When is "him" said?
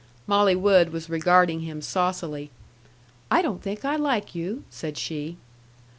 1.59-1.79